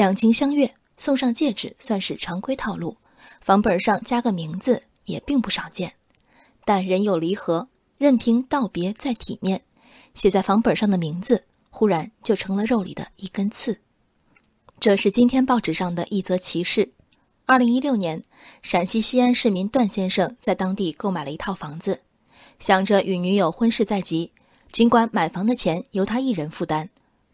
[0.00, 2.96] 两情相悦，送上戒指算是常规套路，
[3.42, 5.92] 房本上加个名字也并不少见。
[6.64, 9.60] 但人有离合，任凭道别再体面，
[10.14, 13.78] 写在房本上的名字忽然就成了肉里的一根刺。
[14.78, 16.94] 这是今天报纸上的一则奇事：
[17.44, 18.22] 二零一六年，
[18.62, 22.00] 陕西西安市民段先生在当地购买了一套房子，
[22.58, 24.32] 想着与女友婚事在即，
[24.72, 26.88] 尽管买房的钱由他一人负担。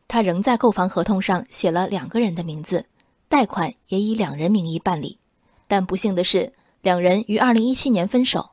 [0.08, 2.86] 他仍在购房合同上写了两个人的名字，
[3.28, 5.18] 贷款也以两人名义办理。
[5.66, 8.50] 但不幸的是，两人于二零一七年分手。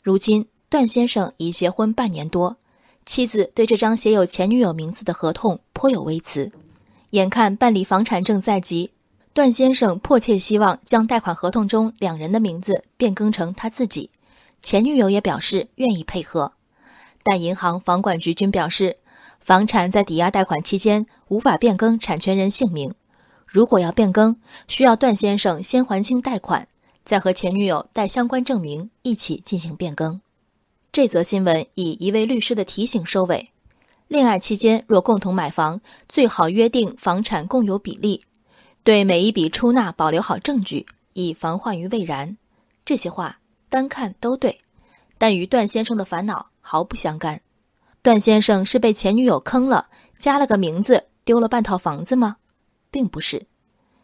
[0.00, 2.56] 如今，段先生已结婚半年多，
[3.04, 6.52] 妻子对这张写有前女友名字的合同颇有微词。
[7.10, 8.92] 眼看办理房产证在即，
[9.32, 14.08] 段先生迫切希望将贷款合同中两人的名字变更成他自己。
[14.62, 16.52] 前女友也表示愿意配合，
[17.24, 18.98] 但银行、房管局均表示。
[19.42, 22.94] 房产在抵押贷款期间无法变更产权人姓名，
[23.44, 24.36] 如果要变更，
[24.68, 26.68] 需要段先生先还清贷款，
[27.04, 30.20] 再和前女友带相关证明一起进行变更。
[30.92, 33.50] 这则新闻以一位律师的提醒收尾：
[34.06, 38.22] 恋爱期间若共同买房，最好约定房产共有比例，
[38.84, 42.36] 对每一笔出纳保留好证据，以防患于未然。
[42.84, 44.60] 这些话单看都对，
[45.18, 47.40] 但与段先生的烦恼毫不相干。
[48.02, 49.86] 段先生是被前女友坑了，
[50.18, 52.38] 加了个名字，丢了半套房子吗？
[52.90, 53.46] 并不是，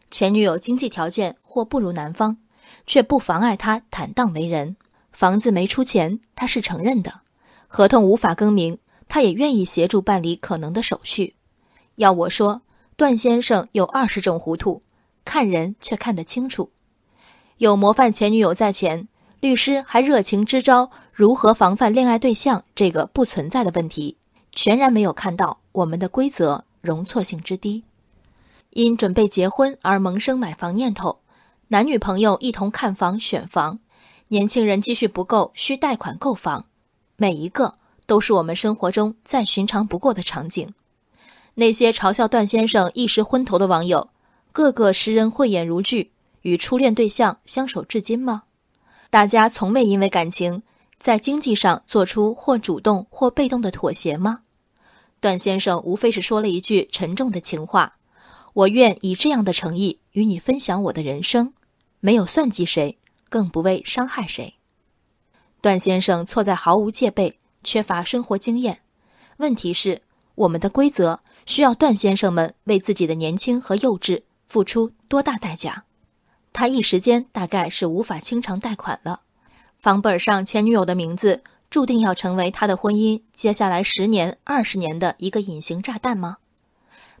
[0.09, 2.37] 前女友经济条件或不如男方，
[2.87, 4.77] 却不妨碍他坦荡为人。
[5.11, 7.11] 房子没出钱，他是承认的；
[7.67, 8.77] 合同无法更名，
[9.09, 11.35] 他也愿意协助办理可能的手续。
[11.95, 12.61] 要我说，
[12.95, 14.81] 段先生有二十种糊涂，
[15.25, 16.71] 看人却看得清楚。
[17.57, 19.09] 有模范前女友在前。
[19.41, 24.15] 律师还热情支招，如何防范恋爱对象这个不存在的问题，
[24.53, 27.83] 全然没有看到我们的规则容错性之低。
[28.69, 31.19] 因准备结婚而萌生买房念头，
[31.67, 33.79] 男女朋友一同看房选房，
[34.29, 36.63] 年轻人积蓄不够需贷款购房，
[37.17, 40.73] 每一个都是我们生活中再寻常不过的场景。
[41.55, 44.07] 那些嘲笑段先生一时昏头的网友，
[44.53, 46.11] 个个识人慧眼如炬，
[46.43, 48.43] 与初恋对象相守至今吗？
[49.09, 50.63] 大家从未因为感情
[50.99, 54.41] 在经济上做出或主动或被动的妥协吗？
[55.21, 57.97] 段先生无非是说了一句沉重的情话
[58.53, 61.53] ：“我愿以这样的诚意与你分享我的人生，
[61.99, 62.97] 没有算计谁，
[63.29, 64.55] 更不为伤害谁。”
[65.61, 68.79] 段先生错在毫无戒备，缺乏生活经验。
[69.37, 70.01] 问题是，
[70.35, 75.85] 我们的规则需要段先生们为自己的年轻和幼稚付出多大代价？
[76.51, 79.21] 他一时间大概是无法清偿贷款了，
[79.79, 86.35] 房本上前女友的名字注定要成为他的婚姻接下来十年、二十年的一个隐形炸弹吗？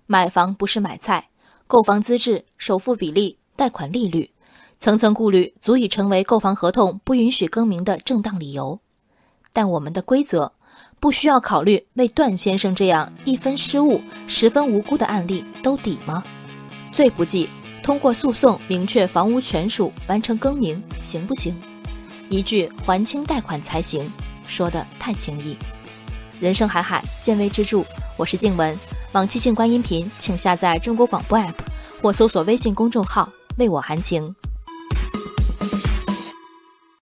[0.05, 1.29] 买房不是买菜，
[1.67, 4.31] 购房资质、首付比例、贷款利率，
[4.77, 8.81] 层层顾虑足以成为购房合同不允许更名的正当理由。
[9.53, 10.51] 但我们的规则
[10.99, 16.21] 不需要考虑为段先生这样一分失误、十分无辜的案例兜底吗？
[16.91, 17.49] 最不济。
[17.81, 21.55] 通过诉讼明确房屋权属，完成更名，行不行？
[22.29, 24.07] 一句还清贷款才行，
[24.45, 25.57] 说的太轻易。
[26.39, 27.83] 人生海海，见微知著。
[28.17, 28.77] 我是静文，
[29.13, 31.53] 往期静观音频，请下载中国广播 APP
[32.03, 34.33] 或搜索微信公众号“为我含情”。